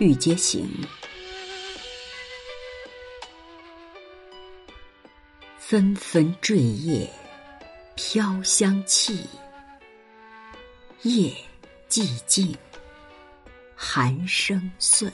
[0.00, 0.66] 欲皆行。
[5.58, 7.06] 纷纷坠叶
[7.94, 9.28] 飘香气，
[11.02, 11.30] 夜
[11.86, 12.56] 寂静
[13.76, 15.12] 寒声碎。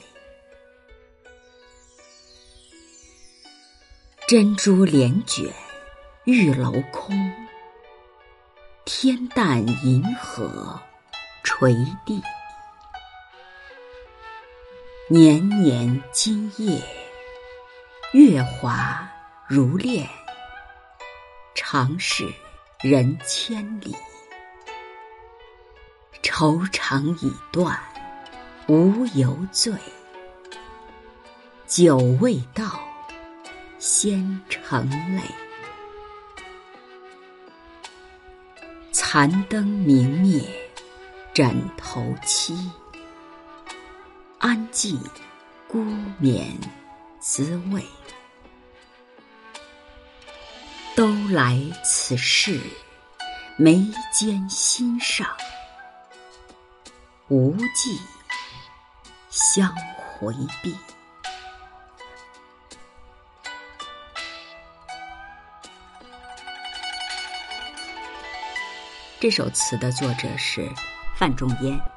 [4.29, 5.53] 珍珠帘卷
[6.27, 7.17] 玉楼空，
[8.85, 10.81] 天淡银河
[11.43, 11.75] 垂
[12.07, 12.23] 地。
[15.09, 16.83] 年年今夜，
[18.13, 19.09] 月华
[19.47, 20.05] 如练。
[21.55, 22.27] 长是
[22.83, 23.95] 人千里，
[26.25, 27.79] 愁肠已断，
[28.67, 29.73] 无由醉。
[31.69, 32.81] 酒未到，
[33.79, 35.23] 先成泪。
[38.91, 40.43] 残灯明灭，
[41.33, 42.69] 枕头凄。
[44.39, 44.99] 安寄
[45.67, 45.83] 孤
[46.19, 46.59] 眠
[47.19, 47.85] 滋味。
[50.95, 52.61] 都来此事，
[53.57, 55.29] 眉间心上，
[57.29, 58.01] 无计
[59.29, 60.75] 相回避。
[69.19, 70.67] 这首词的作者是
[71.17, 71.96] 范仲淹。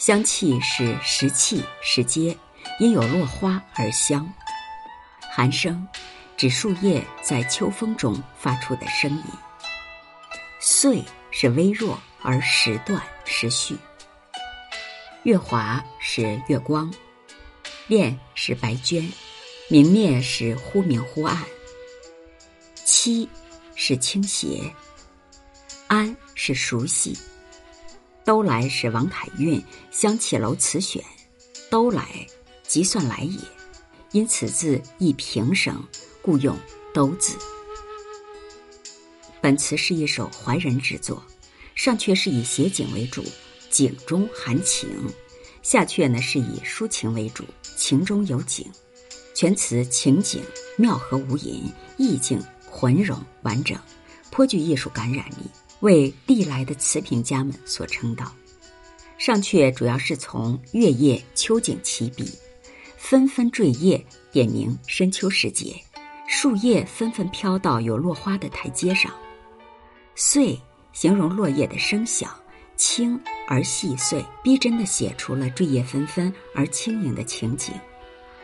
[0.00, 2.34] 香气是时气时节，
[2.78, 4.26] 因有落花而香。
[5.30, 5.86] 寒声。
[6.38, 9.24] 指树叶在秋风中发出的声音。
[10.58, 13.76] 碎是微弱而时断时续。
[15.24, 16.90] 月华是月光，
[17.86, 19.06] 恋是白绢，
[19.68, 21.36] 明灭是忽明忽暗。
[22.74, 23.28] 凄
[23.74, 24.62] 是倾斜，
[25.88, 27.14] 安是熟悉。
[28.24, 29.60] 都来是王凯运
[29.90, 31.02] 《香绮楼词选》，
[31.70, 32.26] 都来
[32.66, 33.38] 即算来也，
[34.12, 35.82] 因此字亦平声。
[36.22, 36.54] 故用
[36.92, 37.34] “都”字。
[39.40, 41.24] 本词是一首怀人之作，
[41.74, 43.24] 上阙是以写景为主，
[43.70, 44.86] 景中含情；
[45.62, 47.42] 下阙呢是以抒情为主，
[47.74, 48.70] 情中有景。
[49.34, 50.42] 全词情景
[50.76, 51.62] 妙合无垠，
[51.96, 52.38] 意境
[52.70, 53.78] 浑融完整，
[54.30, 55.48] 颇具艺术感染力，
[55.80, 58.32] 为历来的词评家们所称道。
[59.18, 62.32] 上阙主要是从月夜秋景起笔，
[62.96, 64.02] 纷纷坠叶，
[64.32, 65.74] 点明深秋时节。
[66.26, 69.12] 树叶纷纷飘到有落花的台阶上，
[70.14, 70.58] 碎
[70.92, 72.32] 形容落叶的声响
[72.76, 77.74] 轻而细碎，逼真的写出了坠叶纷纷而轻盈的情景。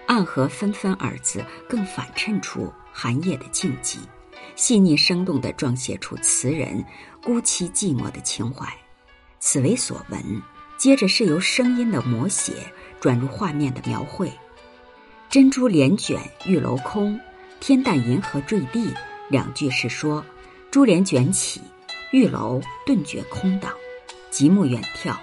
[0.07, 3.99] 暗合纷纷二字，更反衬出寒夜的静寂，
[4.55, 6.85] 细腻生动地状写出词人
[7.23, 8.67] 孤凄寂寞的情怀。
[9.39, 10.43] 此为所闻。
[10.79, 12.53] 接着是由声音的摹写
[13.01, 14.31] 转入画面的描绘。
[15.31, 17.19] 珍珠帘卷玉楼空。
[17.59, 18.93] 天淡银河坠地，
[19.31, 20.23] 两句是说，
[20.71, 21.63] 珠帘卷起，
[22.13, 23.73] 玉楼顿觉空荡，
[24.31, 25.17] 极目远眺，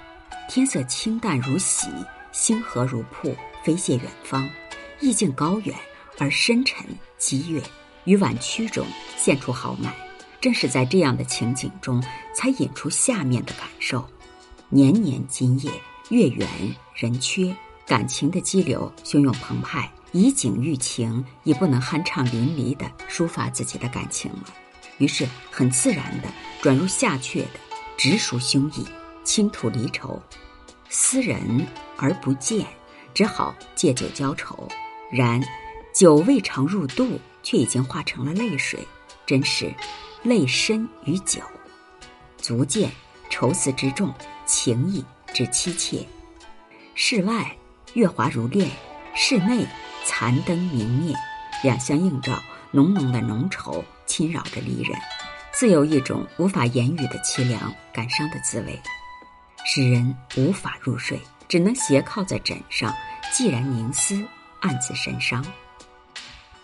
[0.49, 1.87] 天色清淡如洗，
[2.31, 4.49] 星河如瀑，飞泻远方，
[4.99, 5.75] 意境高远
[6.17, 6.87] 而深沉
[7.19, 7.61] 激越，
[8.05, 8.85] 于婉曲中
[9.17, 9.93] 现出豪迈。
[10.41, 12.03] 正是在这样的情景中，
[12.35, 14.05] 才引出下面的感受：
[14.69, 15.71] 年年今夜，
[16.09, 16.47] 月圆
[16.93, 17.55] 人缺，
[17.87, 19.89] 感情的激流汹涌澎湃。
[20.11, 24.43] 以景喻情，已不能酣畅淋漓地抒发自己的感情了，
[24.99, 26.27] 于是很自然地
[26.61, 27.59] 转入下阙的
[27.97, 28.85] 直抒胸臆、
[29.23, 30.21] 倾吐离愁。
[30.87, 31.65] 思人
[31.97, 32.63] 而不见，
[33.13, 34.67] 只好借酒浇愁。
[35.09, 35.41] 然
[35.95, 38.79] 酒未尝入肚，却已经化成了泪水，
[39.25, 39.71] 真是
[40.23, 41.41] 泪深于酒，
[42.37, 42.89] 足见
[43.29, 44.11] 愁思之重，
[44.47, 46.03] 情意之凄切。
[46.95, 47.55] 室外
[47.93, 48.71] 月华如练，
[49.13, 49.67] 室内。
[50.05, 51.15] 残灯明灭，
[51.63, 54.99] 两相映照，浓浓的浓稠侵扰着离人，
[55.53, 58.77] 自有一种无法言语的凄凉感伤的滋味，
[59.63, 61.17] 使人无法入睡，
[61.47, 62.93] 只能斜靠在枕上，
[63.31, 64.21] 寂然凝思，
[64.59, 65.41] 暗自神伤。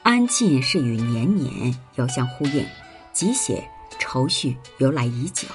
[0.09, 2.65] 安静是与年年遥相呼应，
[3.13, 3.63] 即写
[3.99, 5.47] 愁绪由来已久。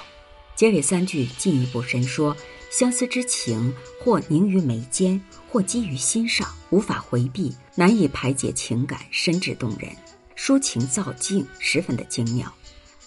[0.55, 2.33] 结尾三句进一步深说。
[2.71, 5.21] 相思之情，或凝于眉间，
[5.51, 9.91] 或积于心上，无法回避，难以排解情感，深挚动人，
[10.37, 12.49] 抒情造境，十分的精妙。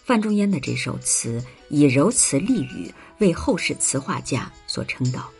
[0.04, 5.30] 范仲淹的这首词以柔词丽语为后世词画家所称道，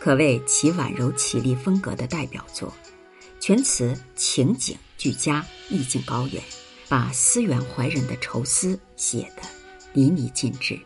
[0.00, 2.74] 可谓其婉柔绮丽风格的代表作。
[3.38, 6.40] 全词情景俱佳，意境高远，
[6.88, 9.42] 把思远怀人的愁思写得
[9.94, 10.78] 淋漓尽致。